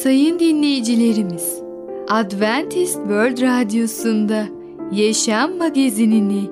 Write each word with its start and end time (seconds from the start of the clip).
Sayın 0.00 0.38
dinleyicilerimiz, 0.38 1.62
Adventist 2.08 2.94
World 2.94 3.42
Radyosu'nda 3.42 4.44
Yaşam 4.92 5.58
Magazinini 5.58 6.50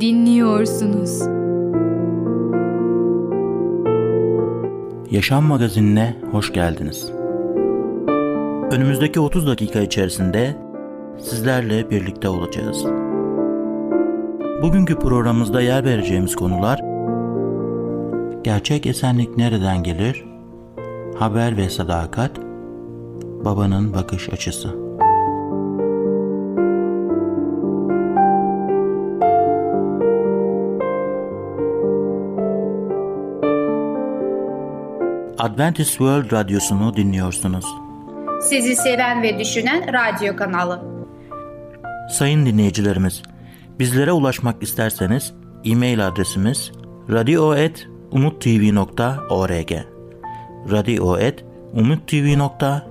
dinliyorsunuz. 0.00 1.20
Yaşam 5.10 5.44
Magazinine 5.44 6.16
hoş 6.30 6.52
geldiniz. 6.52 7.12
Önümüzdeki 8.70 9.20
30 9.20 9.46
dakika 9.46 9.80
içerisinde 9.80 10.56
sizlerle 11.18 11.90
birlikte 11.90 12.28
olacağız. 12.28 12.84
Bugünkü 14.62 14.98
programımızda 14.98 15.60
yer 15.60 15.84
vereceğimiz 15.84 16.36
konular 16.36 16.80
Gerçek 18.42 18.86
esenlik 18.86 19.36
nereden 19.36 19.82
gelir? 19.82 20.24
Haber 21.18 21.56
ve 21.56 21.68
sadakat 21.70 22.47
Babanın 23.48 23.94
bakış 23.94 24.28
açısı 24.28 24.68
Adventist 35.38 35.90
World 35.90 36.32
Radyosu'nu 36.32 36.96
dinliyorsunuz. 36.96 37.64
Sizi 38.42 38.76
seven 38.76 39.22
ve 39.22 39.38
düşünen 39.38 39.92
radyo 39.92 40.36
kanalı. 40.36 40.82
Sayın 42.10 42.46
dinleyicilerimiz, 42.46 43.22
bizlere 43.78 44.12
ulaşmak 44.12 44.62
isterseniz 44.62 45.34
e-mail 45.64 46.06
adresimiz 46.06 46.72
radio.umutv.org 47.10 49.72
radio.umutv.org 50.70 52.87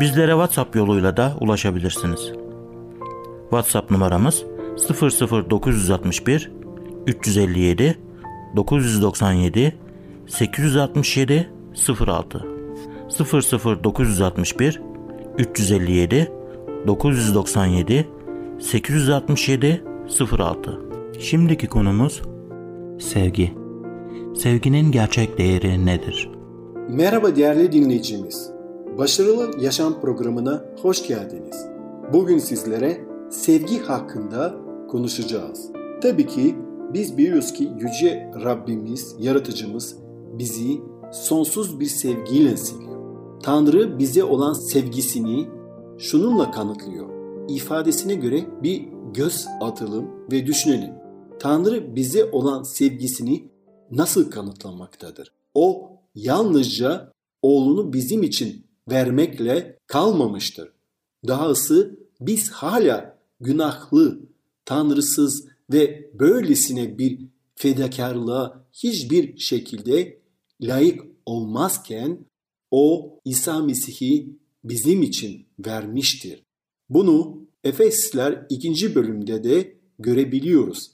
Bizlere 0.00 0.32
WhatsApp 0.32 0.76
yoluyla 0.76 1.16
da 1.16 1.32
ulaşabilirsiniz. 1.40 2.32
WhatsApp 3.50 3.90
numaramız 3.90 4.44
00961 5.50 6.50
357 7.06 7.98
997 8.56 9.74
867 10.26 11.50
06 12.06 12.46
00961 13.84 14.80
357 15.38 16.32
997 16.86 18.08
867 18.60 19.84
06 20.38 20.80
Şimdiki 21.20 21.66
konumuz 21.66 22.22
sevgi. 23.00 23.54
Sevginin 24.36 24.92
gerçek 24.92 25.38
değeri 25.38 25.86
nedir? 25.86 26.31
Merhaba 26.88 27.36
değerli 27.36 27.72
dinleyicimiz. 27.72 28.50
Başarılı 28.98 29.50
Yaşam 29.60 30.00
programına 30.00 30.64
hoş 30.82 31.08
geldiniz. 31.08 31.66
Bugün 32.12 32.38
sizlere 32.38 33.04
sevgi 33.30 33.78
hakkında 33.78 34.54
konuşacağız. 34.88 35.70
Tabii 36.02 36.26
ki 36.26 36.56
biz 36.92 37.18
biliyoruz 37.18 37.52
ki 37.52 37.70
Yüce 37.78 38.30
Rabbimiz, 38.44 39.16
Yaratıcımız 39.18 39.96
bizi 40.32 40.80
sonsuz 41.12 41.80
bir 41.80 41.86
sevgiyle 41.86 42.56
seviyor. 42.56 43.02
Tanrı 43.42 43.98
bize 43.98 44.24
olan 44.24 44.52
sevgisini 44.52 45.48
şununla 45.98 46.50
kanıtlıyor. 46.50 47.08
İfadesine 47.48 48.14
göre 48.14 48.44
bir 48.62 48.88
göz 49.14 49.46
atalım 49.60 50.10
ve 50.32 50.46
düşünelim. 50.46 50.94
Tanrı 51.38 51.96
bize 51.96 52.30
olan 52.32 52.62
sevgisini 52.62 53.48
nasıl 53.90 54.30
kanıtlamaktadır? 54.30 55.32
O 55.54 55.91
yalnızca 56.14 57.12
oğlunu 57.42 57.92
bizim 57.92 58.22
için 58.22 58.66
vermekle 58.90 59.78
kalmamıştır. 59.86 60.72
Dahası 61.26 61.98
biz 62.20 62.50
hala 62.50 63.18
günahlı, 63.40 64.20
tanrısız 64.64 65.46
ve 65.72 66.10
böylesine 66.14 66.98
bir 66.98 67.18
fedakarlığa 67.54 68.64
hiçbir 68.72 69.38
şekilde 69.38 70.18
layık 70.60 71.02
olmazken 71.26 72.18
o 72.70 73.18
İsa 73.24 73.62
Mesih'i 73.62 74.36
bizim 74.64 75.02
için 75.02 75.46
vermiştir. 75.66 76.42
Bunu 76.88 77.42
Efesler 77.64 78.46
2. 78.50 78.94
bölümde 78.94 79.44
de 79.44 79.76
görebiliyoruz. 79.98 80.90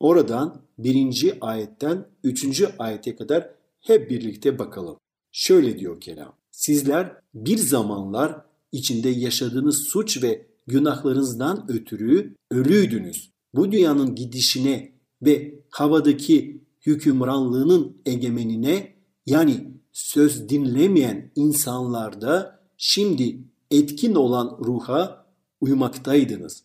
Oradan 0.00 0.62
1. 0.78 1.38
ayetten 1.40 2.08
3. 2.24 2.64
ayete 2.78 3.16
kadar 3.16 3.50
hep 3.82 4.10
birlikte 4.10 4.58
bakalım. 4.58 4.96
Şöyle 5.32 5.78
diyor 5.78 6.00
kelam. 6.00 6.36
Sizler 6.50 7.16
bir 7.34 7.58
zamanlar 7.58 8.40
içinde 8.72 9.08
yaşadığınız 9.08 9.78
suç 9.78 10.22
ve 10.22 10.46
günahlarınızdan 10.66 11.66
ötürü 11.68 12.34
ölüydünüz. 12.50 13.30
Bu 13.54 13.72
dünyanın 13.72 14.14
gidişine 14.14 14.92
ve 15.22 15.54
havadaki 15.70 16.62
hükümranlığının 16.86 17.96
egemenine 18.06 18.94
yani 19.26 19.72
söz 19.92 20.48
dinlemeyen 20.48 21.32
insanlarda 21.36 22.60
şimdi 22.76 23.38
etkin 23.70 24.14
olan 24.14 24.58
ruha 24.64 25.26
uymaktaydınız. 25.60 26.64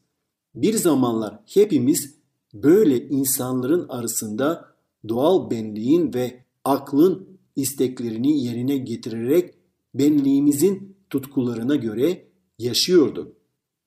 Bir 0.55 0.73
zamanlar 0.73 1.39
hepimiz 1.53 2.15
böyle 2.53 3.09
insanların 3.09 3.89
arasında 3.89 4.75
doğal 5.07 5.51
benliğin 5.51 6.13
ve 6.13 6.46
aklın 6.67 7.39
isteklerini 7.55 8.43
yerine 8.43 8.77
getirerek 8.77 9.53
benliğimizin 9.93 10.97
tutkularına 11.09 11.75
göre 11.75 12.27
yaşıyorduk. 12.59 13.37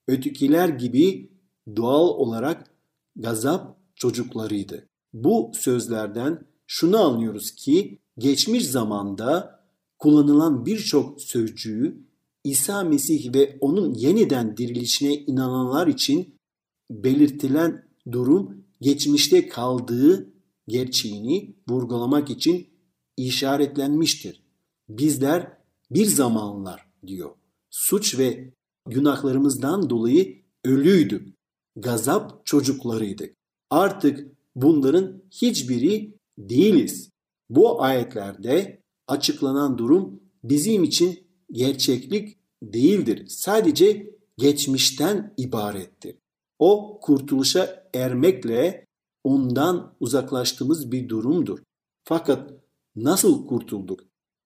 Ötekiler 0.07 0.69
gibi 0.69 1.31
doğal 1.75 2.07
olarak 2.07 2.71
gazap 3.15 3.77
çocuklarıydı. 3.95 4.87
Bu 5.13 5.51
sözlerden 5.53 6.47
şunu 6.67 6.97
anlıyoruz 6.97 7.51
ki 7.51 7.99
geçmiş 8.17 8.67
zamanda 8.67 9.59
kullanılan 9.99 10.65
birçok 10.65 11.21
sözcüğü 11.21 11.97
İsa 12.43 12.83
Mesih 12.83 13.33
ve 13.33 13.57
onun 13.59 13.93
yeniden 13.93 14.57
dirilişine 14.57 15.13
inananlar 15.13 15.87
için 15.87 16.35
belirtilen 16.91 17.85
durum 18.11 18.63
geçmişte 18.81 19.47
kaldığı 19.47 20.33
gerçeğini 20.67 21.55
vurgulamak 21.69 22.29
için 22.29 22.70
işaretlenmiştir. 23.17 24.43
Bizler 24.89 25.57
bir 25.91 26.05
zamanlar 26.05 26.85
diyor 27.07 27.35
suç 27.71 28.19
ve 28.19 28.53
günahlarımızdan 28.87 29.89
dolayı 29.89 30.41
ölüydük. 30.65 31.35
Gazap 31.75 32.45
çocuklarıydık. 32.45 33.35
Artık 33.69 34.27
bunların 34.55 35.23
hiçbiri 35.31 36.17
değiliz. 36.37 37.09
Bu 37.49 37.83
ayetlerde 37.83 38.81
açıklanan 39.07 39.77
durum 39.77 40.21
bizim 40.43 40.83
için 40.83 41.27
gerçeklik 41.51 42.37
değildir. 42.63 43.25
Sadece 43.27 44.15
geçmişten 44.37 45.33
ibarettir. 45.37 46.15
O 46.59 46.99
kurtuluşa 47.01 47.89
ermekle 47.93 48.85
ondan 49.23 49.95
uzaklaştığımız 49.99 50.91
bir 50.91 51.09
durumdur. 51.09 51.59
Fakat 52.03 52.53
nasıl 52.95 53.47
kurtulduk? 53.47 53.99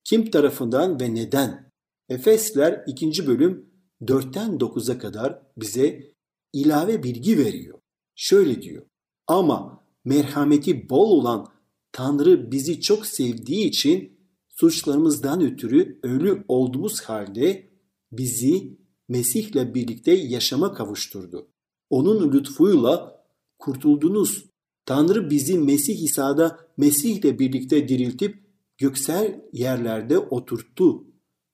Kim 0.03 0.31
tarafından 0.31 0.99
ve 0.99 1.15
neden? 1.15 1.71
Efesler 2.09 2.83
2. 2.87 3.27
bölüm 3.27 3.69
4'ten 4.01 4.51
9'a 4.57 4.97
kadar 4.97 5.41
bize 5.57 6.13
ilave 6.53 7.03
bilgi 7.03 7.37
veriyor. 7.37 7.79
Şöyle 8.15 8.61
diyor. 8.61 8.85
Ama 9.27 9.83
merhameti 10.05 10.89
bol 10.89 11.11
olan 11.11 11.47
Tanrı 11.91 12.51
bizi 12.51 12.81
çok 12.81 13.05
sevdiği 13.05 13.67
için 13.67 14.19
suçlarımızdan 14.47 15.41
ötürü 15.41 15.99
ölü 16.03 16.45
olduğumuz 16.47 17.01
halde 17.01 17.69
bizi 18.11 18.77
Mesih'le 19.09 19.73
birlikte 19.73 20.11
yaşama 20.11 20.73
kavuşturdu. 20.73 21.47
Onun 21.89 22.31
lütfuyla 22.31 23.25
kurtuldunuz. 23.59 24.45
Tanrı 24.85 25.29
bizi 25.29 25.59
Mesih 25.59 26.03
İsa'da 26.03 26.59
Mesih'le 26.77 27.39
birlikte 27.39 27.87
diriltip 27.87 28.45
göksel 28.77 29.41
yerlerde 29.53 30.19
oturttu. 30.19 31.03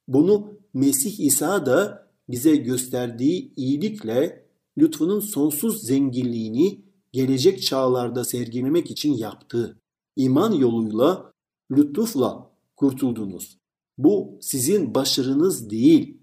Bunu 0.07 0.59
Mesih 0.73 1.19
İsa 1.19 1.65
da 1.65 2.07
bize 2.29 2.55
gösterdiği 2.55 3.53
iyilikle 3.55 4.45
lütfunun 4.77 5.19
sonsuz 5.19 5.85
zenginliğini 5.85 6.85
gelecek 7.11 7.61
çağlarda 7.61 8.23
sergilemek 8.23 8.91
için 8.91 9.13
yaptı. 9.13 9.79
İman 10.15 10.51
yoluyla, 10.51 11.31
lütufla 11.71 12.51
kurtuldunuz. 12.75 13.57
Bu 13.97 14.37
sizin 14.41 14.95
başarınız 14.95 15.69
değil, 15.69 16.17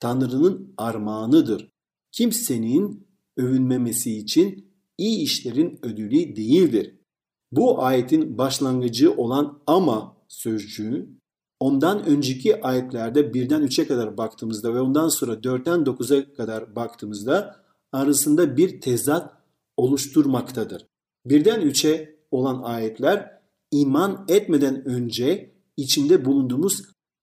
Tanrı'nın 0.00 0.74
armağanıdır. 0.76 1.70
Kimsenin 2.12 3.06
övünmemesi 3.36 4.18
için 4.18 4.71
iyi 5.02 5.22
işlerin 5.22 5.78
ödülü 5.82 6.36
değildir. 6.36 6.94
Bu 7.52 7.84
ayetin 7.84 8.38
başlangıcı 8.38 9.12
olan 9.12 9.58
ama 9.66 10.16
sözcüğü 10.28 11.08
ondan 11.60 12.06
önceki 12.06 12.62
ayetlerde 12.62 13.34
birden 13.34 13.62
3'e 13.62 13.86
kadar 13.86 14.16
baktığımızda 14.16 14.74
ve 14.74 14.80
ondan 14.80 15.08
sonra 15.08 15.32
4'ten 15.32 15.78
9'a 15.80 16.34
kadar 16.34 16.76
baktığımızda 16.76 17.56
arasında 17.92 18.56
bir 18.56 18.80
tezat 18.80 19.32
oluşturmaktadır. 19.76 20.86
Birden 21.26 21.60
3'e 21.60 22.16
olan 22.30 22.62
ayetler 22.62 23.40
iman 23.70 24.24
etmeden 24.28 24.88
önce 24.88 25.54
içinde 25.76 26.24
bulunduğumuz 26.24 26.82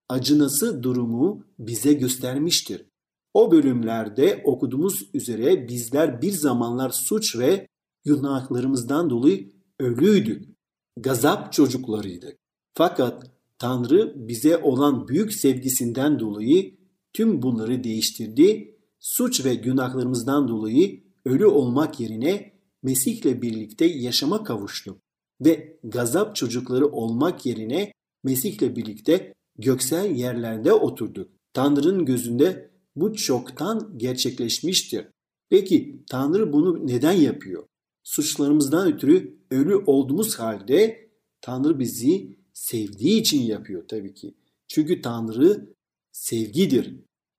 acınası 0.10 0.84
durumu 0.84 1.44
bize 1.60 1.94
göstermiştir. 1.94 2.86
O 3.34 3.52
bölümlerde 3.52 4.42
okuduğumuz 4.46 5.10
üzere 5.14 5.68
bizler 5.68 6.22
bir 6.22 6.32
zamanlar 6.32 6.90
suç 6.90 7.38
ve 7.38 7.68
günahlarımızdan 8.06 9.10
dolayı 9.10 9.52
ölüydük. 9.80 10.50
Gazap 10.98 11.54
çocuklarıydık. 11.54 12.38
Fakat 12.74 13.32
Tanrı 13.60 14.14
bize 14.16 14.58
olan 14.58 15.08
büyük 15.08 15.34
sevgisinden 15.34 16.20
dolayı 16.20 16.78
tüm 17.14 17.42
bunları 17.42 17.84
değiştirdi. 17.84 18.76
Suç 19.00 19.46
ve 19.46 19.56
günahlarımızdan 19.56 20.48
dolayı 20.48 21.04
ölü 21.26 21.46
olmak 21.46 22.00
yerine 22.00 22.54
Mesih'le 22.84 23.42
birlikte 23.42 23.86
yaşama 23.86 24.44
kavuştuk. 24.44 24.98
Ve 25.42 25.80
gazap 25.84 26.36
çocukları 26.36 26.88
olmak 26.88 27.46
yerine 27.46 27.92
Mesih'le 28.24 28.76
birlikte 28.76 29.34
göksel 29.58 30.16
yerlerde 30.16 30.74
oturduk. 30.74 31.32
Tanrı'nın 31.54 32.06
gözünde 32.06 32.72
bu 32.96 33.14
çoktan 33.14 33.94
gerçekleşmiştir. 33.98 35.08
Peki 35.50 36.04
Tanrı 36.10 36.54
bunu 36.54 36.88
neden 36.88 37.12
yapıyor? 37.12 37.64
Suçlarımızdan 38.04 38.94
ötürü 38.94 39.38
ölü 39.52 39.76
olduğumuz 39.76 40.40
halde 40.40 41.10
Tanrı 41.42 41.80
bizi 41.80 42.38
sevdiği 42.54 43.22
için 43.22 43.42
yapıyor 43.42 43.88
tabii 43.88 44.14
ki. 44.14 44.36
Çünkü 44.68 45.02
Tanrı 45.02 45.74
sevgidir. 46.12 46.96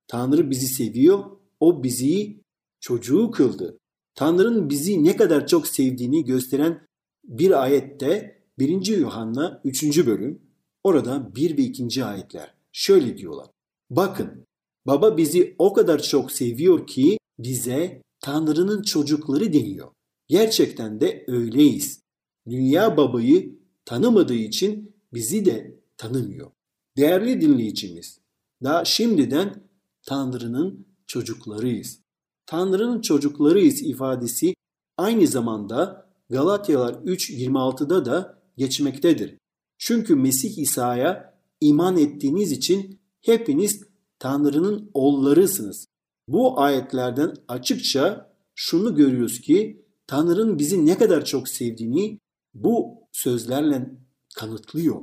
Tanrı 0.07 0.49
bizi 0.49 0.67
seviyor, 0.67 1.23
o 1.59 1.83
bizi 1.83 2.41
çocuğu 2.79 3.31
kıldı. 3.31 3.77
Tanrı'nın 4.15 4.69
bizi 4.69 5.03
ne 5.03 5.15
kadar 5.15 5.47
çok 5.47 5.67
sevdiğini 5.67 6.25
gösteren 6.25 6.87
bir 7.23 7.63
ayette 7.63 8.41
1. 8.59 8.97
Yuhanna 8.97 9.61
3. 9.63 10.05
bölüm 10.05 10.41
orada 10.83 11.35
1 11.35 11.57
ve 11.57 11.61
2. 11.61 12.05
ayetler 12.05 12.53
şöyle 12.71 13.17
diyorlar. 13.17 13.47
Bakın 13.89 14.45
baba 14.87 15.17
bizi 15.17 15.55
o 15.57 15.73
kadar 15.73 16.01
çok 16.01 16.31
seviyor 16.31 16.87
ki 16.87 17.17
bize 17.39 18.01
Tanrı'nın 18.19 18.81
çocukları 18.81 19.53
deniyor. 19.53 19.91
Gerçekten 20.31 21.01
de 21.01 21.25
öyleyiz. 21.27 22.01
Dünya 22.49 22.97
babayı 22.97 23.59
tanımadığı 23.85 24.33
için 24.33 24.95
bizi 25.13 25.45
de 25.45 25.79
tanımıyor. 25.97 26.51
Değerli 26.97 27.41
dinleyicimiz, 27.41 28.19
daha 28.63 28.85
şimdiden 28.85 29.63
Tanrı'nın 30.07 30.87
çocuklarıyız. 31.07 31.99
Tanrı'nın 32.45 33.01
çocuklarıyız 33.01 33.81
ifadesi 33.81 34.55
aynı 34.97 35.27
zamanda 35.27 36.09
Galatyalar 36.29 36.93
3.26'da 36.93 38.05
da 38.05 38.41
geçmektedir. 38.57 39.37
Çünkü 39.77 40.15
Mesih 40.15 40.57
İsa'ya 40.57 41.39
iman 41.61 41.97
ettiğiniz 41.97 42.51
için 42.51 42.99
hepiniz 43.21 43.83
Tanrı'nın 44.19 44.91
oğullarısınız. 44.93 45.87
Bu 46.27 46.59
ayetlerden 46.59 47.35
açıkça 47.47 48.33
şunu 48.55 48.95
görüyoruz 48.95 49.41
ki 49.41 49.80
Tanrı'nın 50.11 50.59
bizi 50.59 50.85
ne 50.85 50.97
kadar 50.97 51.25
çok 51.25 51.49
sevdiğini 51.49 52.19
bu 52.53 53.07
sözlerle 53.11 53.91
kanıtlıyor. 54.35 55.01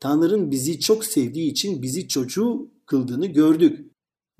Tanrı'nın 0.00 0.50
bizi 0.50 0.80
çok 0.80 1.04
sevdiği 1.04 1.50
için 1.50 1.82
bizi 1.82 2.08
çocuğu 2.08 2.70
kıldığını 2.86 3.26
gördük. 3.26 3.90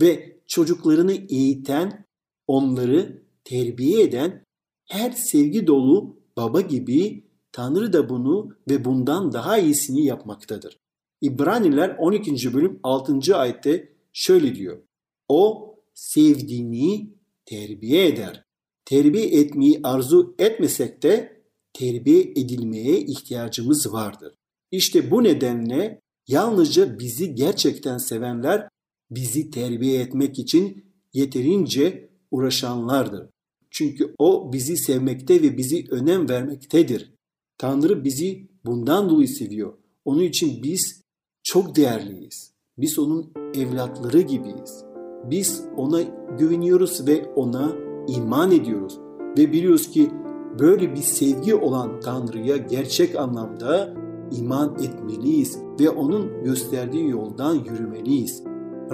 Ve 0.00 0.40
çocuklarını 0.46 1.12
eğiten, 1.12 2.04
onları 2.46 3.22
terbiye 3.44 4.02
eden 4.02 4.44
her 4.84 5.10
sevgi 5.10 5.66
dolu 5.66 6.16
baba 6.36 6.60
gibi 6.60 7.24
Tanrı 7.52 7.92
da 7.92 8.08
bunu 8.08 8.56
ve 8.70 8.84
bundan 8.84 9.32
daha 9.32 9.58
iyisini 9.58 10.04
yapmaktadır. 10.04 10.78
İbraniler 11.20 11.96
12. 11.98 12.54
bölüm 12.54 12.80
6. 12.82 13.36
ayette 13.36 13.92
şöyle 14.12 14.54
diyor. 14.54 14.82
O 15.28 15.74
sevdiğini 15.94 17.10
terbiye 17.44 18.06
eder. 18.06 18.45
Terbiye 18.86 19.26
etmeyi 19.26 19.80
arzu 19.82 20.34
etmesek 20.38 21.02
de 21.02 21.42
terbiye 21.72 22.20
edilmeye 22.20 23.00
ihtiyacımız 23.00 23.92
vardır. 23.92 24.34
İşte 24.70 25.10
bu 25.10 25.24
nedenle 25.24 26.00
yalnızca 26.28 26.98
bizi 26.98 27.34
gerçekten 27.34 27.98
sevenler 27.98 28.68
bizi 29.10 29.50
terbiye 29.50 30.00
etmek 30.00 30.38
için 30.38 30.84
yeterince 31.12 32.10
uğraşanlardır. 32.30 33.28
Çünkü 33.70 34.14
o 34.18 34.52
bizi 34.52 34.76
sevmekte 34.76 35.42
ve 35.42 35.56
bizi 35.56 35.84
önem 35.90 36.28
vermektedir. 36.28 37.14
Tanrı 37.58 38.04
bizi 38.04 38.48
bundan 38.64 39.10
dolayı 39.10 39.28
seviyor. 39.28 39.78
Onun 40.04 40.22
için 40.22 40.62
biz 40.62 41.02
çok 41.42 41.76
değerliyiz. 41.76 42.52
Biz 42.78 42.98
onun 42.98 43.32
evlatları 43.54 44.20
gibiyiz. 44.20 44.84
Biz 45.30 45.64
ona 45.76 46.02
güveniyoruz 46.38 47.06
ve 47.06 47.24
ona 47.24 47.85
iman 48.08 48.50
ediyoruz. 48.50 48.98
Ve 49.38 49.52
biliyoruz 49.52 49.90
ki 49.90 50.10
böyle 50.58 50.92
bir 50.92 51.02
sevgi 51.02 51.54
olan 51.54 52.00
Tanrı'ya 52.00 52.56
gerçek 52.56 53.16
anlamda 53.16 53.94
iman 54.38 54.74
etmeliyiz 54.74 55.58
ve 55.80 55.90
onun 55.90 56.44
gösterdiği 56.44 57.10
yoldan 57.10 57.54
yürümeliyiz. 57.54 58.42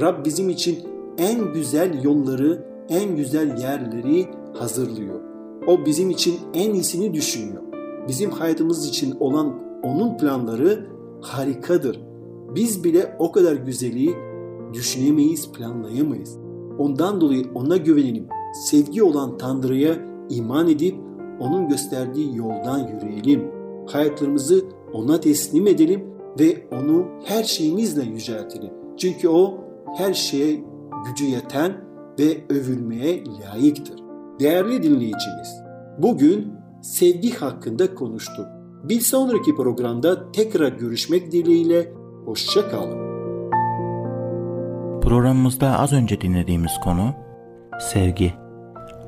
Rab 0.01 0.25
bizim 0.25 0.49
için 0.49 0.79
en 1.19 1.53
güzel 1.53 2.05
yolları, 2.05 2.67
en 2.89 3.17
güzel 3.17 3.59
yerleri 3.59 4.27
hazırlıyor. 4.55 5.21
O 5.67 5.87
bizim 5.87 6.11
için 6.11 6.35
en 6.55 6.75
iyisini 6.75 7.15
düşünüyor. 7.15 7.63
Bizim 8.09 8.31
hayatımız 8.31 8.89
için 8.89 9.17
olan 9.21 9.61
onun 9.83 10.17
planları 10.17 10.87
harikadır. 11.21 12.01
Biz 12.55 12.85
bile 12.85 13.17
o 13.19 13.33
kadar 13.33 13.55
güzeli 13.57 14.15
düşünemeyiz, 14.73 15.53
planlayamayız. 15.53 16.39
Ondan 16.79 17.21
dolayı 17.21 17.45
ona 17.55 17.77
güvenelim. 17.77 18.27
Sevgi 18.53 19.03
olan 19.03 19.39
Tanrı'ya 19.39 19.95
iman 20.31 20.69
edip 20.69 20.95
onun 21.41 21.69
gösterdiği 21.69 22.37
yoldan 22.37 22.79
yürüyelim. 22.79 23.51
Hayatlarımızı 23.87 24.65
ona 24.93 25.21
teslim 25.21 25.67
edelim 25.67 26.05
ve 26.41 26.67
onu 26.73 27.07
her 27.25 27.45
şeyimizle 27.45 28.03
yüceltelim. 28.03 28.71
Çünkü 28.97 29.29
o 29.29 29.59
her 29.97 30.15
şeye 30.15 30.65
gücü 31.07 31.25
yeten 31.25 31.73
ve 32.19 32.45
övülmeye 32.49 33.25
layıktır. 33.27 34.01
Değerli 34.41 34.83
dinleyicimiz, 34.83 35.63
bugün 35.99 36.53
sevgi 36.83 37.35
hakkında 37.35 37.95
konuştuk. 37.95 38.47
Bir 38.85 39.01
sonraki 39.01 39.55
programda 39.55 40.33
tekrar 40.33 40.73
görüşmek 40.73 41.33
dileğiyle, 41.33 41.93
hoşça 42.25 42.69
kalın. 42.69 43.13
Programımızda 45.01 45.79
az 45.79 45.93
önce 45.93 46.21
dinlediğimiz 46.21 46.73
konu 46.85 47.15
sevgi. 47.81 48.42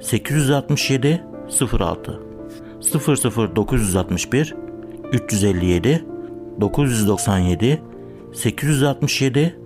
867 0.00 1.24
06 1.80 2.20
00961 3.56 4.54
357 5.12 6.04
997 6.60 7.82
867 8.32 9.58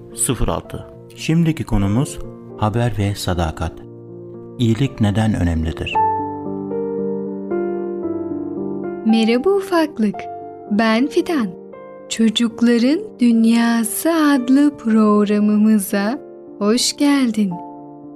06 0.47 0.87
Şimdiki 1.17 1.65
konumuz 1.65 2.19
haber 2.59 2.93
ve 2.99 3.15
sadakat. 3.15 3.73
İyilik 4.59 5.01
neden 5.01 5.35
önemlidir? 5.35 5.95
Merhaba 9.07 9.51
ufaklık. 9.51 10.15
Ben 10.71 11.07
Fidan. 11.07 11.49
Çocukların 12.09 13.01
Dünyası 13.21 14.11
adlı 14.11 14.77
programımıza 14.77 16.19
hoş 16.59 16.97
geldin. 16.97 17.53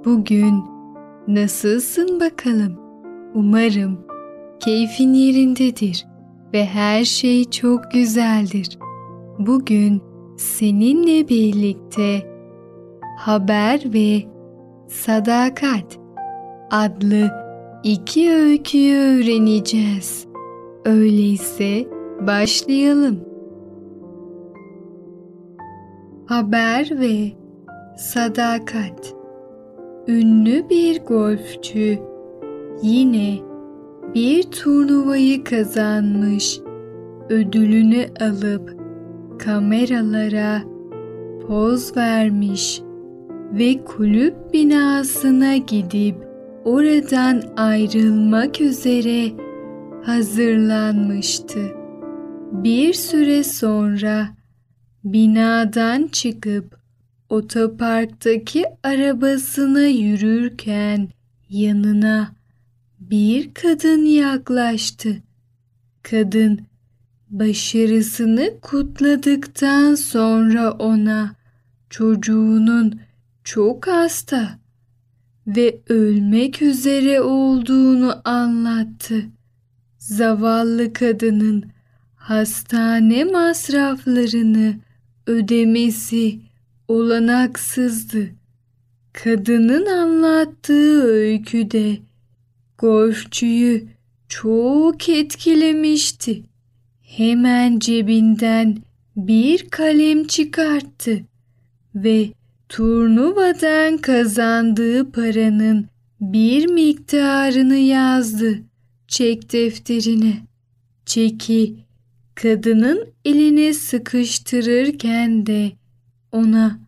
Bugün 0.05 0.74
nasılsın 1.27 2.19
bakalım? 2.19 2.79
Umarım 3.33 3.99
keyfin 4.59 5.13
yerindedir 5.13 6.05
ve 6.53 6.65
her 6.65 7.05
şey 7.05 7.45
çok 7.49 7.91
güzeldir. 7.91 8.79
Bugün 9.39 10.01
seninle 10.37 11.29
birlikte 11.29 12.35
Haber 13.17 13.93
ve 13.93 14.23
Sadakat 14.87 15.99
adlı 16.71 17.31
iki 17.83 18.31
öyküyü 18.31 18.97
öğreneceğiz. 18.97 20.27
Öyleyse 20.85 21.87
başlayalım. 22.21 23.19
Haber 26.25 26.99
ve 26.99 27.31
Sadakat 27.97 29.14
Ünlü 30.07 30.69
bir 30.69 30.99
golfçü 30.99 31.99
yine 32.81 33.37
bir 34.15 34.43
turnuvayı 34.43 35.43
kazanmış. 35.43 36.59
Ödülünü 37.29 38.05
alıp 38.19 38.79
kameralara 39.39 40.61
poz 41.47 41.97
vermiş 41.97 42.81
ve 43.51 43.83
kulüp 43.85 44.53
binasına 44.53 45.57
gidip 45.57 46.15
oradan 46.65 47.41
ayrılmak 47.57 48.61
üzere 48.61 49.31
hazırlanmıştı. 50.03 51.59
Bir 52.51 52.93
süre 52.93 53.43
sonra 53.43 54.27
binadan 55.03 56.07
çıkıp 56.07 56.84
otoparktaki 57.29 58.65
arabasına 58.83 59.85
yürürken 59.85 61.09
yanına 61.49 62.35
bir 62.99 63.53
kadın 63.53 64.05
yaklaştı. 64.05 65.15
Kadın 66.03 66.59
başarısını 67.29 68.59
kutladıktan 68.61 69.95
sonra 69.95 70.71
ona 70.71 71.35
çocuğunun 71.89 72.99
çok 73.43 73.87
hasta 73.87 74.59
ve 75.47 75.79
ölmek 75.89 76.61
üzere 76.61 77.21
olduğunu 77.21 78.21
anlattı. 78.25 79.25
Zavallı 79.97 80.93
kadının 80.93 81.63
hastane 82.15 83.23
masraflarını 83.23 84.75
ödemesi 85.27 86.39
olanaksızdı. 86.87 88.29
Kadının 89.13 89.85
anlattığı 89.85 91.03
öyküde 91.03 91.97
golfçüyü 92.77 93.87
çok 94.29 95.09
etkilemişti. 95.09 96.43
Hemen 97.01 97.79
cebinden 97.79 98.77
bir 99.15 99.69
kalem 99.69 100.27
çıkarttı 100.27 101.21
ve 101.95 102.29
turnuvadan 102.69 103.97
kazandığı 103.97 105.11
paranın 105.11 105.85
bir 106.21 106.67
miktarını 106.67 107.75
yazdı 107.75 108.61
çek 109.07 109.53
defterine. 109.53 110.33
Çeki 111.05 111.75
kadının 112.35 113.07
eline 113.25 113.73
sıkıştırırken 113.73 115.45
de 115.45 115.71
ona 116.35 116.79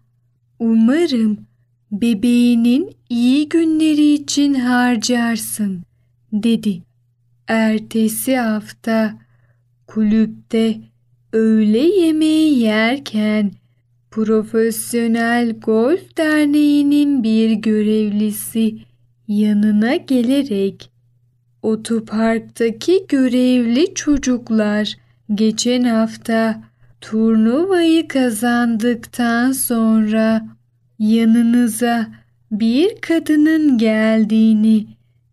umarım 0.60 1.38
bebeğinin 1.92 2.96
iyi 3.10 3.50
günleri 3.50 4.13
için 4.13 4.54
harcarsın 4.54 5.84
dedi. 6.34 6.82
Ertesi 7.48 8.38
hafta 8.38 9.18
kulüpte 9.88 10.77
öğle 11.34 11.80
yemeği 11.80 12.60
yerken 12.60 13.51
Profesyonel 14.12 15.60
Golf 15.60 16.18
Derneği'nin 16.18 17.24
bir 17.24 17.51
görevlisi 17.51 18.77
yanına 19.27 19.96
gelerek 19.96 20.92
otoparktaki 21.62 23.06
görevli 23.08 23.94
çocuklar 23.94 24.98
geçen 25.36 25.84
hafta 25.84 26.67
turnuvayı 27.01 28.08
kazandıktan 28.08 29.51
sonra 29.51 30.48
yanınıza 31.00 32.08
bir 32.51 33.01
kadının 33.01 33.77
geldiğini 33.77 34.88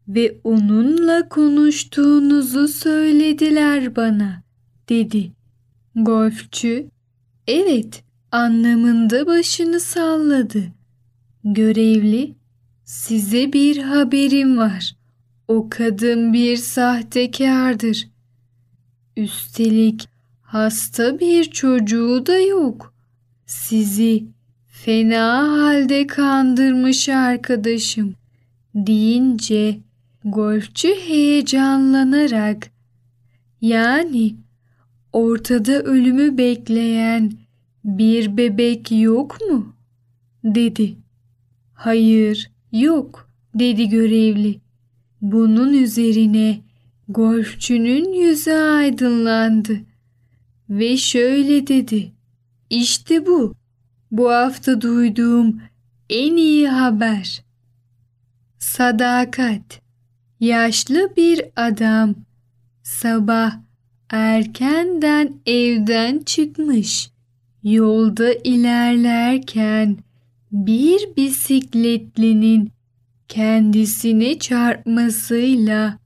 ve 0.09 0.37
onunla 0.45 1.29
konuştuğunuzu 1.29 2.69
söylediler 2.69 3.97
bana 3.97 4.43
dedi. 4.89 5.33
Golfçü, 5.97 6.87
evet 7.47 8.05
anlamında 8.33 9.27
başını 9.27 9.81
salladı. 9.81 10.63
Görevli, 11.45 12.35
size 12.85 13.53
bir 13.53 13.83
haberim 13.83 14.59
var. 14.59 14.97
O 15.49 15.69
kadın 15.71 16.33
bir 16.33 16.57
sahtekardır. 16.57 18.09
Üstelik 19.17 20.09
hasta 20.55 21.21
bir 21.21 21.45
çocuğu 21.45 22.27
da 22.27 22.39
yok. 22.39 22.95
Sizi 23.47 24.25
fena 24.69 25.53
halde 25.53 26.07
kandırmış 26.07 27.09
arkadaşım 27.09 28.15
deyince 28.75 29.79
golfçü 30.25 30.89
heyecanlanarak 30.89 32.71
yani 33.61 34.37
ortada 35.13 35.83
ölümü 35.83 36.39
bekleyen 36.39 37.33
bir 37.85 38.37
bebek 38.37 38.93
yok 38.93 39.39
mu? 39.51 39.77
dedi. 40.45 40.97
Hayır, 41.73 42.51
yok 42.73 43.29
dedi 43.55 43.89
görevli. 43.89 44.61
Bunun 45.21 45.73
üzerine 45.73 46.61
golfçünün 47.09 48.13
yüzü 48.13 48.53
aydınlandı 48.53 49.94
ve 50.71 50.97
şöyle 50.97 51.67
dedi. 51.67 52.13
İşte 52.71 53.27
bu. 53.27 53.55
Bu 54.11 54.31
hafta 54.31 54.81
duyduğum 54.81 55.61
en 56.11 56.37
iyi 56.37 56.69
haber. 56.69 57.45
Sadakat. 58.59 59.81
Yaşlı 60.41 61.13
bir 61.17 61.43
adam 61.57 62.15
sabah 62.83 63.53
erkenden 64.11 65.35
evden 65.47 66.19
çıkmış. 66.19 67.11
Yolda 67.63 68.33
ilerlerken 68.33 69.97
bir 70.53 71.17
bisikletlinin 71.17 72.73
kendisine 73.29 74.39
çarpmasıyla 74.39 75.99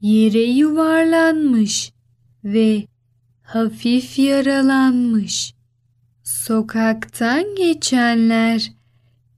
yere 0.00 0.42
yuvarlanmış 0.42 1.92
ve 2.44 2.86
hafif 3.52 4.18
yaralanmış. 4.18 5.54
Sokaktan 6.22 7.54
geçenler 7.56 8.72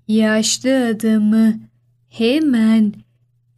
yaşlı 0.09 0.87
adamı 0.87 1.61
hemen 2.09 2.93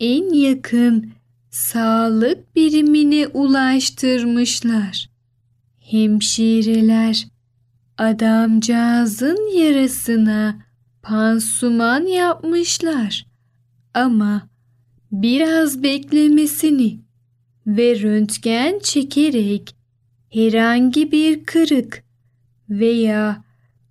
en 0.01 0.35
yakın 0.35 1.13
sağlık 1.51 2.57
birimine 2.57 3.27
ulaştırmışlar. 3.27 5.11
Hemşireler 5.81 7.27
adamcağızın 7.99 9.59
yarasına 9.59 10.59
pansuman 11.03 12.07
yapmışlar 12.07 13.27
ama 13.95 14.49
biraz 15.13 15.83
beklemesini 15.83 16.99
ve 17.67 18.03
röntgen 18.03 18.79
çekerek 18.79 19.84
herhangi 20.35 21.13
bir 21.13 21.45
kırık 21.45 22.03
veya 22.69 23.45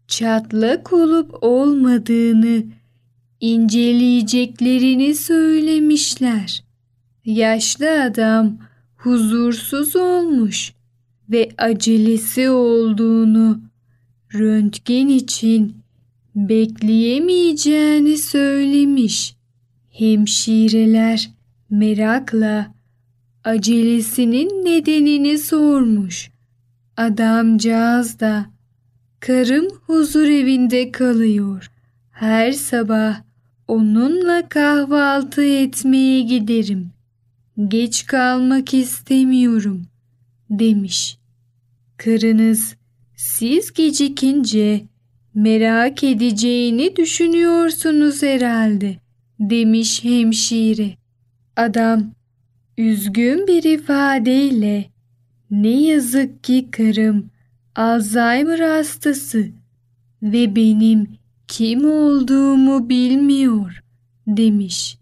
çatlak 0.07 0.93
olup 0.93 1.35
olmadığını 1.41 2.63
inceleyeceklerini 3.39 5.15
söylemişler. 5.15 6.63
Yaşlı 7.25 8.03
adam 8.03 8.57
huzursuz 8.95 9.95
olmuş 9.95 10.73
ve 11.29 11.49
acelesi 11.57 12.49
olduğunu, 12.49 13.61
röntgen 14.33 15.07
için 15.07 15.75
bekleyemeyeceğini 16.35 18.17
söylemiş. 18.17 19.35
Hemşireler 19.89 21.29
merakla 21.69 22.73
acelesinin 23.43 24.65
nedenini 24.65 25.37
sormuş. 25.37 26.32
Adamcağız 26.97 28.19
da 28.19 28.45
karım 29.19 29.67
huzur 29.85 30.27
evinde 30.27 30.91
kalıyor. 30.91 31.71
Her 32.11 32.51
sabah 32.51 33.21
onunla 33.67 34.49
kahvaltı 34.49 35.43
etmeye 35.43 36.21
giderim. 36.21 36.91
Geç 37.67 38.05
kalmak 38.05 38.73
istemiyorum 38.73 39.85
demiş. 40.49 41.17
Karınız 41.97 42.75
Siz 43.23 43.73
gecikince 43.73 44.81
merak 45.33 46.03
edeceğini 46.03 46.95
düşünüyorsunuz 46.95 48.23
herhalde 48.23 48.95
demiş 49.39 50.03
hemşire. 50.03 50.97
Adam 51.55 52.11
üzgün 52.77 53.47
bir 53.47 53.63
ifadeyle 53.63 54.92
ne 55.61 55.81
yazık 55.81 56.43
ki 56.43 56.67
karım 56.71 57.29
Alzheimer 57.75 58.59
hastası 58.59 59.47
ve 60.23 60.55
benim 60.55 61.07
kim 61.47 61.85
olduğumu 61.85 62.89
bilmiyor 62.89 63.83
demiş. 64.27 64.97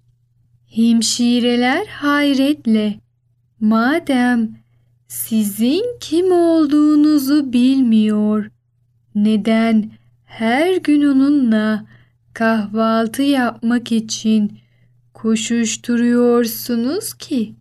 Hemşireler 0.67 1.86
hayretle 1.86 3.00
madem 3.60 4.58
sizin 5.08 5.84
kim 6.00 6.31
olduğunuzu 6.31 7.53
bilmiyor 7.53 8.51
neden 9.15 9.91
her 10.25 10.77
gün 10.77 11.01
onunla 11.01 11.86
kahvaltı 12.34 13.22
yapmak 13.22 13.91
için 13.91 14.60
koşuşturuyorsunuz 15.13 17.13
ki 17.13 17.55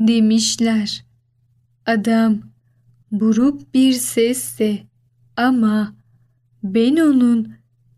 demişler. 0.00 1.11
Adam 1.86 2.34
buruk 3.12 3.74
bir 3.74 3.92
sesle 3.92 4.78
ama 5.36 5.94
ben 6.62 6.96
onun 6.96 7.48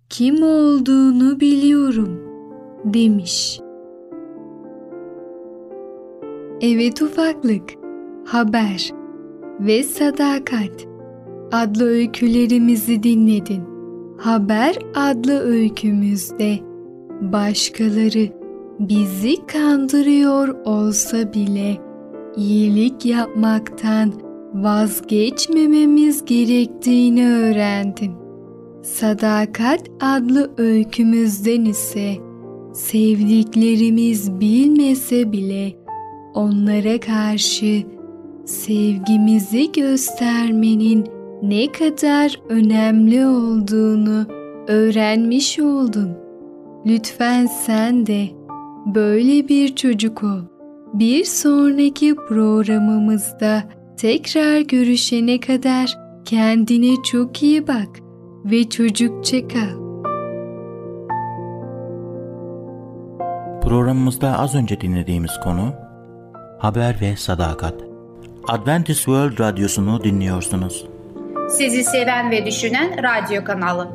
kim 0.09 0.43
olduğunu 0.43 1.41
biliyorum 1.41 2.21
demiş. 2.85 3.61
Evet 6.61 7.03
ufaklık, 7.03 7.71
haber 8.27 8.91
ve 9.61 9.83
sadakat 9.83 10.87
adlı 11.53 11.85
öykülerimizi 11.85 13.03
dinledin. 13.03 13.63
Haber 14.19 14.77
adlı 14.95 15.41
öykümüzde 15.41 16.59
başkaları 17.21 18.29
bizi 18.79 19.47
kandırıyor 19.47 20.49
olsa 20.65 21.33
bile 21.33 21.84
iyilik 22.37 23.07
yapmaktan 23.07 24.13
vazgeçmememiz 24.55 26.25
gerektiğini 26.25 27.29
öğrendin. 27.29 28.13
Sadakat 28.83 29.81
adlı 30.01 30.51
öykümüzden 30.59 31.65
ise 31.65 32.15
sevdiklerimiz 32.73 34.41
bilmese 34.41 35.33
bile 35.33 35.73
onlara 36.35 37.01
karşı 37.01 37.83
sevgimizi 38.45 39.73
göstermenin 39.73 41.05
ne 41.43 41.73
kadar 41.73 42.41
önemli 42.49 43.27
olduğunu 43.27 44.27
öğrenmiş 44.69 45.59
oldun. 45.59 46.11
Lütfen 46.87 47.47
sen 47.47 48.07
de 48.07 48.29
böyle 48.95 49.49
bir 49.49 49.77
çocuk 49.77 50.23
ol. 50.23 50.54
Bir 50.95 51.25
sonraki 51.25 52.15
programımızda 52.15 53.63
tekrar 53.97 54.61
görüşene 54.61 55.41
kadar 55.41 55.99
kendine 56.25 57.03
çok 57.03 57.43
iyi 57.43 57.67
bak 57.69 57.89
ve 58.45 58.69
çocukça 58.69 59.49
kal. 59.49 59.75
Programımızda 63.63 64.39
az 64.39 64.55
önce 64.55 64.81
dinlediğimiz 64.81 65.41
konu 65.45 65.75
haber 66.59 67.01
ve 67.01 67.17
sadakat. 67.17 67.75
Adventist 68.49 69.05
World 69.05 69.41
Radyosu'nu 69.41 70.05
dinliyorsunuz. 70.05 70.87
Sizi 71.51 71.85
seven 71.85 72.31
ve 72.31 72.47
düşünen 72.47 72.97
radyo 73.03 73.45
kanalı. 73.45 73.89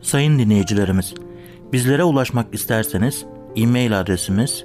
Sayın 0.00 0.38
dinleyicilerimiz, 0.38 1.14
bizlere 1.72 2.04
ulaşmak 2.04 2.54
isterseniz 2.54 3.24
e-mail 3.56 4.00
adresimiz 4.00 4.64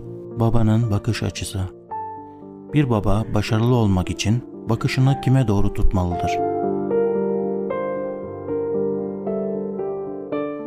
babanın 0.39 0.91
bakış 0.91 1.23
açısı. 1.23 1.59
Bir 2.73 2.89
baba 2.89 3.23
başarılı 3.33 3.75
olmak 3.75 4.09
için 4.09 4.43
bakışını 4.69 5.21
kime 5.21 5.47
doğru 5.47 5.73
tutmalıdır? 5.73 6.31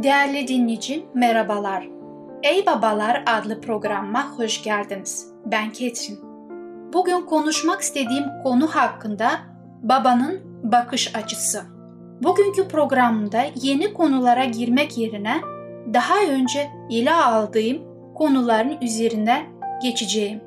Değerli 0.03 0.49
dinleyicim 0.49 1.03
merhabalar. 1.15 1.89
Ey 2.43 2.67
Babalar 2.67 3.25
adlı 3.27 3.61
programıma 3.61 4.39
hoş 4.39 4.63
geldiniz. 4.63 5.27
Ben 5.47 5.73
Ketrin. 5.73 6.19
Bugün 6.93 7.21
konuşmak 7.21 7.81
istediğim 7.81 8.25
konu 8.43 8.67
hakkında 8.67 9.31
babanın 9.83 10.41
bakış 10.63 11.17
açısı. 11.17 11.63
Bugünkü 12.23 12.69
programda 12.69 13.45
yeni 13.63 13.93
konulara 13.95 14.45
girmek 14.45 14.99
yerine 14.99 15.41
daha 15.95 16.15
önce 16.31 16.71
ele 16.91 17.15
aldığım 17.15 17.79
konuların 18.15 18.77
üzerine 18.83 19.54
geçeceğim. 19.83 20.41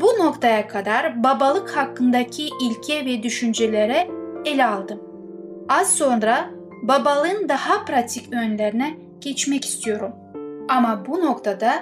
Bu 0.00 0.06
noktaya 0.06 0.68
kadar 0.68 1.24
babalık 1.24 1.76
hakkındaki 1.76 2.48
ilke 2.62 3.06
ve 3.06 3.22
düşüncelere 3.22 4.08
ele 4.44 4.66
aldım. 4.66 5.00
Az 5.68 5.92
sonra 5.92 6.50
babalığın 6.82 7.48
daha 7.48 7.84
pratik 7.84 8.32
yönlerine 8.32 8.96
geçmek 9.20 9.64
istiyorum. 9.64 10.12
Ama 10.68 11.04
bu 11.06 11.20
noktada 11.20 11.72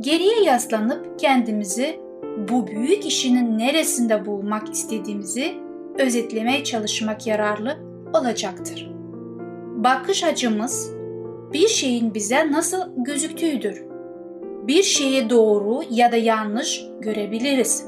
geriye 0.00 0.42
yaslanıp 0.42 1.18
kendimizi 1.18 2.00
bu 2.48 2.66
büyük 2.66 3.06
işinin 3.06 3.58
neresinde 3.58 4.26
bulmak 4.26 4.72
istediğimizi 4.72 5.54
özetlemeye 5.98 6.64
çalışmak 6.64 7.26
yararlı 7.26 7.78
olacaktır. 8.14 8.90
Bakış 9.76 10.24
açımız 10.24 10.92
bir 11.52 11.68
şeyin 11.68 12.14
bize 12.14 12.52
nasıl 12.52 12.78
gözüktüğüdür. 12.96 13.89
Bir 14.70 14.82
şeyi 14.82 15.30
doğru 15.30 15.84
ya 15.90 16.12
da 16.12 16.16
yanlış 16.16 16.82
görebiliriz. 17.00 17.84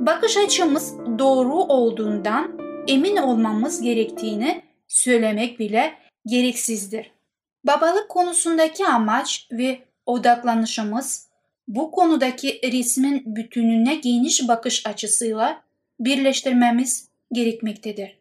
Bakış 0.00 0.36
açımız 0.36 0.94
doğru 1.18 1.54
olduğundan 1.54 2.60
emin 2.88 3.16
olmamız 3.16 3.82
gerektiğini 3.82 4.62
söylemek 4.88 5.58
bile 5.58 5.94
gereksizdir. 6.26 7.10
Babalık 7.64 8.08
konusundaki 8.08 8.86
amaç 8.86 9.48
ve 9.52 9.78
odaklanışımız 10.06 11.28
bu 11.68 11.90
konudaki 11.90 12.60
resmin 12.72 13.36
bütününe 13.36 13.94
geniş 13.94 14.48
bakış 14.48 14.86
açısıyla 14.86 15.62
birleştirmemiz 16.00 17.08
gerekmektedir. 17.32 18.18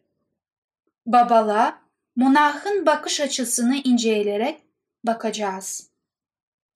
Babalığa 1.05 1.81
monahın 2.15 2.85
bakış 2.85 3.21
açısını 3.21 3.75
inceleyerek 3.75 4.57
bakacağız. 5.03 5.96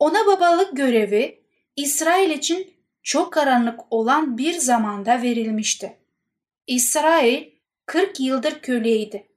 Ona 0.02 0.28
babalık 0.28 0.78
görevi 0.78 1.44
İsrail 1.76 2.30
için 2.30 2.74
çok 3.04 3.34
karanlık 3.34 3.80
olan 3.90 4.38
bir 4.38 4.54
zamanda 4.54 5.22
verilmişti. 5.22 5.98
İsrail 6.68 7.52
40 7.86 8.20
yıldır 8.20 8.60
köleydi 8.62 9.28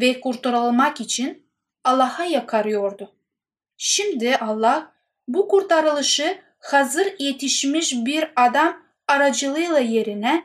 ve 0.00 0.20
kurtarılmak 0.20 1.00
için 1.00 1.46
Allah'a 1.84 2.24
yakarıyordu. 2.24 3.14
Şimdi 3.76 4.36
Allah 4.36 4.92
bu 5.28 5.48
kurtarılışı 5.48 6.38
hazır 6.58 7.06
yetişmiş 7.18 7.94
bir 7.94 8.32
adam 8.36 8.82
aracılığıyla 9.08 9.78
yerine 9.78 10.44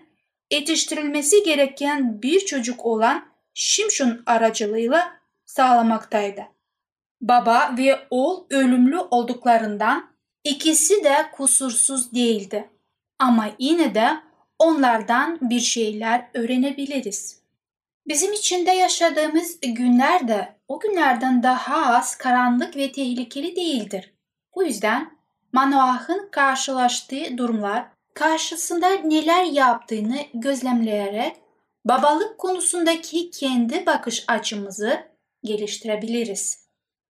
yetiştirilmesi 0.51 1.43
gereken 1.43 2.21
bir 2.21 2.39
çocuk 2.39 2.85
olan 2.85 3.25
Şimşon 3.53 4.23
aracılığıyla 4.25 5.13
sağlamaktaydı. 5.45 6.52
Baba 7.23 7.75
ve 7.77 7.99
oğul 8.09 8.43
ölümlü 8.49 8.99
olduklarından 8.99 10.09
ikisi 10.43 11.03
de 11.03 11.15
kusursuz 11.31 12.13
değildi. 12.13 12.69
Ama 13.19 13.49
yine 13.59 13.95
de 13.95 14.09
onlardan 14.59 15.37
bir 15.41 15.59
şeyler 15.59 16.29
öğrenebiliriz. 16.33 17.41
Bizim 18.07 18.33
içinde 18.33 18.71
yaşadığımız 18.71 19.59
günler 19.61 20.27
de 20.27 20.55
o 20.67 20.79
günlerden 20.79 21.43
daha 21.43 21.95
az 21.95 22.17
karanlık 22.17 22.75
ve 22.75 22.91
tehlikeli 22.91 23.55
değildir. 23.55 24.13
Bu 24.55 24.63
yüzden 24.63 25.17
Manoah'ın 25.53 26.29
karşılaştığı 26.31 27.37
durumlar 27.37 27.85
karşısında 28.13 28.89
neler 28.89 29.43
yaptığını 29.43 30.17
gözlemleyerek 30.33 31.35
babalık 31.85 32.37
konusundaki 32.37 33.31
kendi 33.31 33.85
bakış 33.85 34.23
açımızı 34.27 34.99
geliştirebiliriz. 35.43 36.62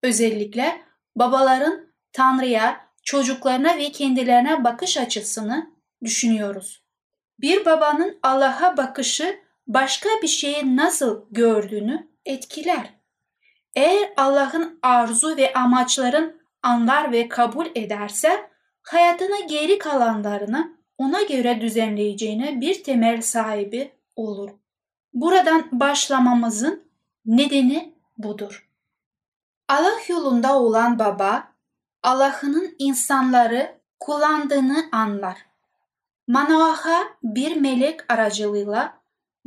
Özellikle 0.03 0.81
babaların 1.15 1.87
Tanrı'ya, 2.13 2.83
çocuklarına 3.03 3.77
ve 3.77 3.91
kendilerine 3.91 4.63
bakış 4.63 4.97
açısını 4.97 5.71
düşünüyoruz. 6.03 6.83
Bir 7.39 7.65
babanın 7.65 8.19
Allah'a 8.23 8.77
bakışı 8.77 9.39
başka 9.67 10.09
bir 10.21 10.27
şeyi 10.27 10.75
nasıl 10.75 11.25
gördüğünü 11.31 12.07
etkiler. 12.25 12.93
Eğer 13.75 14.13
Allah'ın 14.17 14.79
arzu 14.81 15.37
ve 15.37 15.53
amaçların 15.53 16.41
anlar 16.63 17.11
ve 17.11 17.29
kabul 17.29 17.65
ederse 17.75 18.49
hayatına 18.81 19.39
geri 19.39 19.77
kalanlarını 19.77 20.77
ona 20.97 21.21
göre 21.21 21.61
düzenleyeceğine 21.61 22.61
bir 22.61 22.83
temel 22.83 23.21
sahibi 23.21 23.91
olur. 24.15 24.49
Buradan 25.13 25.69
başlamamızın 25.71 26.91
nedeni 27.25 27.95
budur. 28.17 28.72
Allah 29.73 29.99
yolunda 30.07 30.59
olan 30.59 30.99
baba, 30.99 31.47
Allah'ın 32.03 32.75
insanları 32.79 33.75
kullandığını 33.99 34.85
anlar. 34.91 35.45
Manoah'a 36.27 37.03
bir 37.23 37.55
melek 37.55 38.13
aracılığıyla 38.13 38.97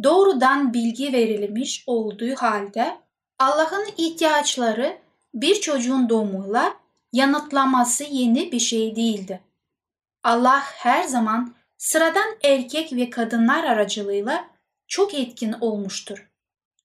doğrudan 0.02 0.74
bilgi 0.74 1.12
verilmiş 1.12 1.84
olduğu 1.86 2.34
halde 2.34 2.96
Allah'ın 3.38 3.86
ihtiyaçları 3.96 4.98
bir 5.34 5.60
çocuğun 5.60 6.08
doğumuyla 6.08 6.74
yanıtlaması 7.12 8.04
yeni 8.04 8.52
bir 8.52 8.60
şey 8.60 8.96
değildi. 8.96 9.40
Allah 10.24 10.60
her 10.60 11.02
zaman 11.02 11.54
sıradan 11.78 12.36
erkek 12.44 12.92
ve 12.92 13.10
kadınlar 13.10 13.64
aracılığıyla 13.64 14.44
çok 14.88 15.14
etkin 15.14 15.52
olmuştur. 15.52 16.30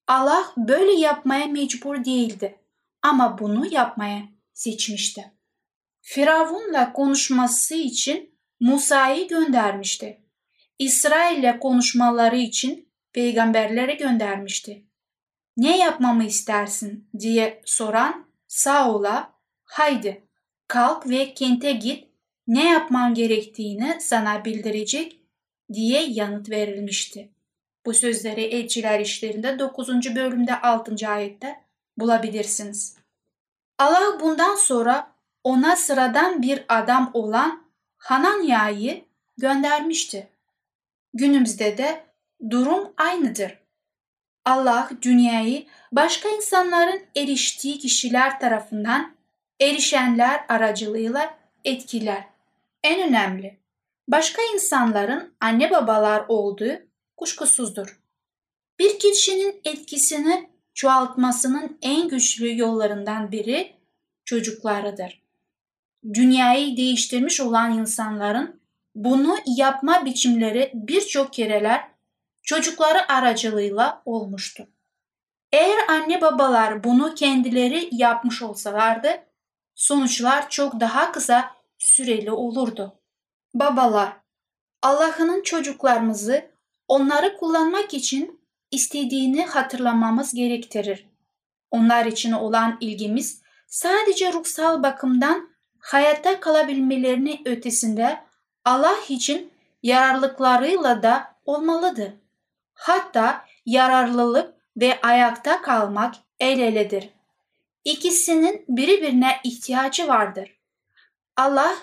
Allah 0.07 0.51
böyle 0.57 0.91
yapmaya 0.91 1.45
mecbur 1.45 2.05
değildi 2.05 2.60
ama 3.01 3.37
bunu 3.39 3.73
yapmaya 3.73 4.23
seçmişti. 4.53 5.31
Firavun'la 6.01 6.93
konuşması 6.93 7.75
için 7.75 8.39
Musa'yı 8.59 9.27
göndermişti. 9.27 10.21
İsrail'le 10.79 11.59
konuşmaları 11.59 12.37
için 12.37 12.91
peygamberleri 13.13 13.97
göndermişti. 13.97 14.85
Ne 15.57 15.77
yapmamı 15.77 16.23
istersin 16.23 17.09
diye 17.19 17.61
soran 17.65 18.27
Saul'a 18.47 19.33
haydi 19.63 20.27
kalk 20.67 21.09
ve 21.09 21.33
kente 21.33 21.71
git 21.71 22.07
ne 22.47 22.69
yapman 22.69 23.13
gerektiğini 23.13 23.97
sana 23.99 24.45
bildirecek 24.45 25.21
diye 25.73 26.03
yanıt 26.07 26.49
verilmişti. 26.49 27.31
Bu 27.85 27.93
sözleri 27.93 28.41
Elçiler 28.41 28.99
İşlerinde 28.99 29.59
9. 29.59 30.15
bölümde 30.15 30.61
6. 30.61 31.09
ayette 31.09 31.55
bulabilirsiniz. 32.01 32.95
Allah 33.79 34.19
bundan 34.19 34.55
sonra 34.55 35.11
ona 35.43 35.75
sıradan 35.75 36.41
bir 36.41 36.65
adam 36.69 37.11
olan 37.13 37.63
Hananya'yı 37.97 39.05
göndermişti. 39.37 40.27
Günümüzde 41.13 41.77
de 41.77 42.05
durum 42.49 42.93
aynıdır. 42.97 43.61
Allah 44.45 44.89
dünyayı 45.01 45.65
başka 45.91 46.29
insanların 46.29 47.01
eriştiği 47.15 47.79
kişiler 47.79 48.39
tarafından 48.39 49.15
erişenler 49.59 50.45
aracılığıyla 50.49 51.37
etkiler. 51.65 52.23
En 52.83 53.09
önemli, 53.09 53.59
başka 54.07 54.41
insanların 54.53 55.33
anne 55.39 55.71
babalar 55.71 56.25
olduğu 56.27 56.79
kuşkusuzdur. 57.17 57.99
Bir 58.79 58.99
kişinin 58.99 59.61
etkisini 59.65 60.50
çoğaltmasının 60.73 61.77
en 61.81 62.07
güçlü 62.07 62.57
yollarından 62.57 63.31
biri 63.31 63.75
çocuklarıdır. 64.25 65.21
Dünyayı 66.13 66.77
değiştirmiş 66.77 67.41
olan 67.41 67.73
insanların 67.73 68.61
bunu 68.95 69.37
yapma 69.45 70.05
biçimleri 70.05 70.71
birçok 70.73 71.33
kereler 71.33 71.87
çocukları 72.43 73.11
aracılığıyla 73.11 74.01
olmuştu. 74.05 74.67
Eğer 75.51 75.87
anne 75.89 76.21
babalar 76.21 76.83
bunu 76.83 77.15
kendileri 77.15 77.89
yapmış 77.91 78.41
olsalardı, 78.41 79.09
sonuçlar 79.75 80.49
çok 80.49 80.79
daha 80.79 81.11
kısa 81.11 81.51
süreli 81.77 82.31
olurdu. 82.31 82.99
Babalar, 83.53 84.13
Allah'ın 84.81 85.43
çocuklarımızı 85.43 86.51
onları 86.87 87.37
kullanmak 87.37 87.93
için 87.93 88.40
istediğini 88.71 89.45
hatırlamamız 89.45 90.33
gerektirir. 90.33 91.07
Onlar 91.71 92.05
için 92.05 92.31
olan 92.31 92.77
ilgimiz 92.79 93.41
sadece 93.67 94.33
ruhsal 94.33 94.83
bakımdan 94.83 95.49
hayatta 95.79 96.39
kalabilmelerinin 96.39 97.41
ötesinde 97.45 98.19
Allah 98.65 98.97
için 99.09 99.51
yararlıklarıyla 99.83 101.03
da 101.03 101.35
olmalıdır. 101.45 102.13
Hatta 102.73 103.45
yararlılık 103.65 104.53
ve 104.77 105.01
ayakta 105.01 105.61
kalmak 105.61 106.15
el 106.39 106.59
eledir. 106.59 107.09
İkisinin 107.85 108.65
birbirine 108.67 109.37
ihtiyacı 109.43 110.07
vardır. 110.07 110.57
Allah 111.37 111.75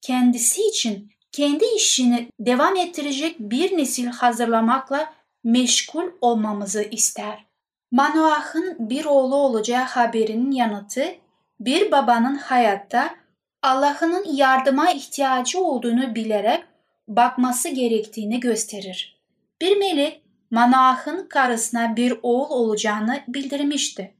kendisi 0.00 0.62
için 0.62 1.12
kendi 1.32 1.64
işini 1.76 2.28
devam 2.40 2.76
ettirecek 2.76 3.38
bir 3.38 3.78
nesil 3.78 4.06
hazırlamakla 4.06 5.14
meşgul 5.44 6.10
olmamızı 6.20 6.82
ister. 6.82 7.46
Manoah'ın 7.90 8.76
bir 8.90 9.04
oğlu 9.04 9.36
olacağı 9.36 9.84
haberinin 9.84 10.50
yanıtı 10.50 11.14
bir 11.60 11.92
babanın 11.92 12.34
hayatta 12.34 13.14
Allah'ın 13.62 14.24
yardıma 14.34 14.90
ihtiyacı 14.90 15.60
olduğunu 15.60 16.14
bilerek 16.14 16.64
bakması 17.08 17.68
gerektiğini 17.68 18.40
gösterir. 18.40 19.22
Bir 19.60 19.76
melek 19.76 20.22
Manoah'ın 20.50 21.28
karısına 21.28 21.96
bir 21.96 22.14
oğul 22.22 22.50
olacağını 22.50 23.24
bildirmişti. 23.28 24.14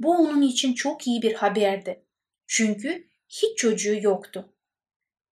Bu 0.00 0.16
onun 0.16 0.42
için 0.42 0.74
çok 0.74 1.06
iyi 1.06 1.22
bir 1.22 1.34
haberdi. 1.34 2.02
Çünkü 2.46 3.08
hiç 3.28 3.58
çocuğu 3.58 3.96
yoktu. 4.02 4.52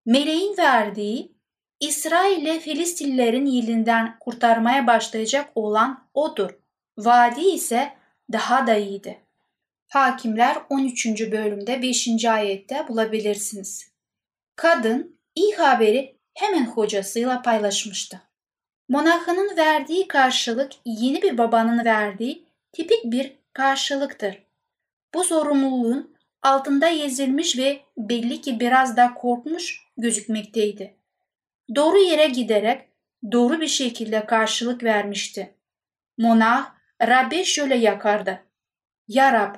Meleğin 0.07 0.57
verdiği 0.57 1.38
İsrail'e 1.81 2.61
Filistinlilerin 2.61 3.47
yilinden 3.47 4.19
kurtarmaya 4.21 4.87
başlayacak 4.87 5.51
olan 5.55 6.09
odur. 6.14 6.51
Vadi 6.99 7.41
ise 7.41 7.93
daha 8.33 8.67
da 8.67 8.75
iyiydi. 8.75 9.21
Hakimler 9.88 10.57
13. 10.71 11.07
bölümde 11.07 11.83
5. 11.83 12.25
ayette 12.25 12.88
bulabilirsiniz. 12.88 13.91
Kadın 14.57 15.19
iyi 15.35 15.55
haberi 15.55 16.17
hemen 16.35 16.67
hocasıyla 16.67 17.43
paylaşmıştı. 17.43 18.21
Monahının 18.88 19.57
verdiği 19.57 20.09
karşılık 20.09 20.73
yeni 20.85 21.23
bir 21.23 21.38
babanın 21.38 21.85
verdiği 21.85 22.45
tipik 22.73 23.05
bir 23.05 23.33
karşılıktır. 23.53 24.43
Bu 25.14 25.25
sorumluluğun 25.25 26.17
altında 26.43 26.88
ezilmiş 26.88 27.59
ve 27.59 27.81
belli 27.99 28.41
ki 28.41 28.61
biraz 28.61 28.97
da 28.97 29.14
korkmuş 29.14 29.83
gözükmekteydi. 29.97 30.98
Doğru 31.74 31.98
yere 31.98 32.26
giderek 32.26 32.88
doğru 33.33 33.61
bir 33.61 33.68
şekilde 33.68 34.26
karşılık 34.26 34.83
vermişti. 34.83 35.54
Monah 36.18 36.74
Rab'be 37.02 37.44
şöyle 37.44 37.74
yakardı. 37.74 38.42
Ya 39.09 39.33
Rab, 39.33 39.54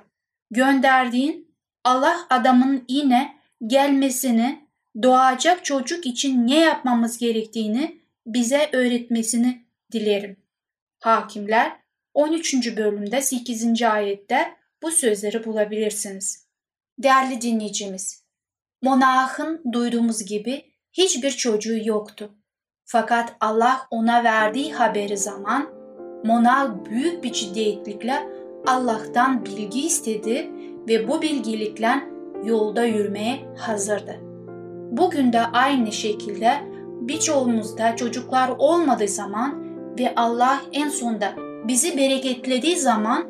gönderdiğin 0.50 1.56
Allah 1.84 2.26
adamın 2.30 2.84
yine 2.88 3.36
gelmesini, 3.66 4.68
doğacak 5.02 5.64
çocuk 5.64 6.06
için 6.06 6.46
ne 6.46 6.58
yapmamız 6.58 7.18
gerektiğini 7.18 8.00
bize 8.26 8.70
öğretmesini 8.72 9.64
dilerim. 9.92 10.36
Hakimler 10.98 11.76
13. 12.14 12.76
bölümde 12.76 13.22
8. 13.22 13.82
ayette 13.82 14.56
bu 14.82 14.90
sözleri 14.90 15.44
bulabilirsiniz. 15.44 16.46
Değerli 16.98 17.40
dinleyicimiz, 17.40 18.24
Monah'ın 18.82 19.72
duyduğumuz 19.72 20.24
gibi 20.24 20.69
hiçbir 20.92 21.30
çocuğu 21.30 21.78
yoktu. 21.84 22.30
Fakat 22.84 23.36
Allah 23.40 23.86
ona 23.90 24.24
verdiği 24.24 24.72
haberi 24.72 25.16
zaman 25.16 25.80
Monah 26.24 26.84
büyük 26.90 27.24
bir 27.24 27.32
ciddiyetlikle 27.32 28.28
Allah'tan 28.66 29.44
bilgi 29.44 29.86
istedi 29.86 30.50
ve 30.88 31.08
bu 31.08 31.22
bilgilikle 31.22 31.90
yolda 32.44 32.84
yürümeye 32.84 33.54
hazırdı. 33.58 34.16
Bugün 34.90 35.32
de 35.32 35.40
aynı 35.40 35.92
şekilde 35.92 36.52
birçoğumuzda 37.00 37.96
çocuklar 37.96 38.50
olmadığı 38.58 39.08
zaman 39.08 39.64
ve 39.98 40.14
Allah 40.16 40.60
en 40.72 40.88
sonunda 40.88 41.32
bizi 41.68 41.96
bereketlediği 41.96 42.76
zaman 42.76 43.24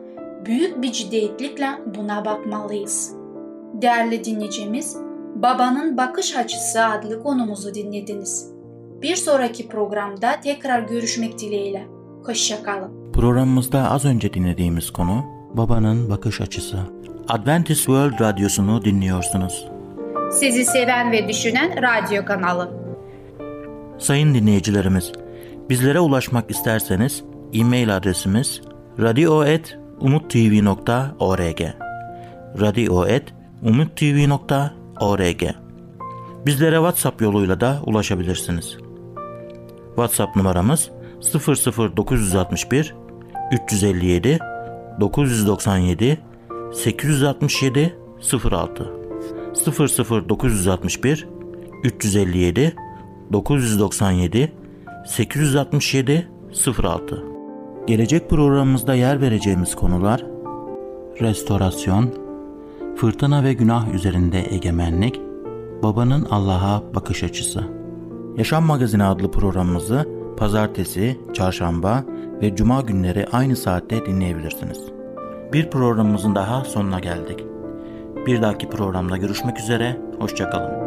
büyük 0.47 0.83
bir 0.83 0.93
ciddiyetlikle 0.93 1.69
buna 1.87 2.25
bakmalıyız. 2.25 3.15
Değerli 3.73 4.25
dinleyicimiz, 4.25 4.97
Babanın 5.35 5.97
Bakış 5.97 6.37
Açısı 6.37 6.85
adlı 6.85 7.23
konumuzu 7.23 7.75
dinlediniz. 7.75 8.51
Bir 9.03 9.17
sonraki 9.17 9.69
programda 9.69 10.41
tekrar 10.41 10.81
görüşmek 10.81 11.39
dileğiyle. 11.39 11.87
Hoşçakalın. 12.25 13.13
Programımızda 13.13 13.91
az 13.91 14.05
önce 14.05 14.33
dinlediğimiz 14.33 14.91
konu 14.91 15.25
babanın 15.55 16.11
bakış 16.11 16.41
açısı. 16.41 16.79
Adventist 17.29 17.81
World 17.81 18.21
Radyosu'nu 18.21 18.85
dinliyorsunuz. 18.85 19.69
Sizi 20.33 20.65
seven 20.65 21.13
ve 21.13 21.29
düşünen 21.29 21.83
radyo 21.83 22.25
kanalı. 22.25 22.71
Sayın 23.99 24.35
dinleyicilerimiz, 24.35 25.13
bizlere 25.71 26.01
ulaşmak 26.01 26.51
isterseniz 26.51 27.25
e-mail 27.53 27.97
adresimiz 27.97 28.61
radio.umutv.org 28.99 31.61
radio.umutv.org 32.61 34.80
Bizlere 36.47 36.77
WhatsApp 36.77 37.23
yoluyla 37.23 37.61
da 37.61 37.81
ulaşabilirsiniz. 37.87 38.77
WhatsApp 39.87 40.37
numaramız 40.37 40.91
00961 41.21 42.95
357 43.53 44.39
997 45.01 46.19
867 46.75 47.97
06 48.51 48.93
00961 50.29 51.29
357 51.85 52.77
997 53.33 54.53
867 55.07 56.29
06 56.83 57.25
Gelecek 57.87 58.31
programımızda 58.31 58.95
yer 58.95 59.21
vereceğimiz 59.21 59.77
konular 59.77 60.25
restorasyon, 61.21 62.15
fırtına 63.01 63.45
ve 63.45 63.53
günah 63.53 63.95
üzerinde 63.95 64.55
egemenlik, 64.55 65.21
babanın 65.83 66.27
Allah'a 66.31 66.95
bakış 66.95 67.23
açısı. 67.23 67.65
Yaşam 68.37 68.65
Magazini 68.65 69.05
adlı 69.05 69.31
programımızı 69.31 70.09
pazartesi, 70.37 71.21
çarşamba 71.35 72.05
ve 72.43 72.57
cuma 72.57 72.81
günleri 72.81 73.27
aynı 73.33 73.57
saatte 73.57 74.07
dinleyebilirsiniz. 74.07 74.79
Bir 75.53 75.71
programımızın 75.71 76.35
daha 76.35 76.65
sonuna 76.65 77.01
geldik. 77.01 77.45
Bir 78.27 78.43
dahaki 78.43 78.69
programda 78.69 79.17
görüşmek 79.17 79.59
üzere, 79.59 80.01
hoşçakalın. 80.19 80.80